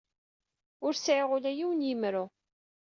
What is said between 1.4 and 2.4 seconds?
d yiwen n yemru.